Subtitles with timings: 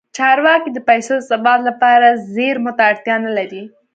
[0.17, 3.63] چارواکي د پیسو د ثبات لپاره زیرمو ته اړتیا نه لري.